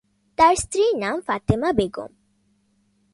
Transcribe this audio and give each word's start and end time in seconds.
তার 0.37 0.55
স্ত্রীর 0.55 0.93
নাম 0.97 1.17
ফাতেমা 1.21 1.69
বেগম। 1.73 2.11